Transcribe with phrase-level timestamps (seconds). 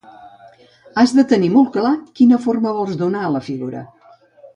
[1.01, 3.85] Has de tenir molt clar quina forma vols donar a la figura.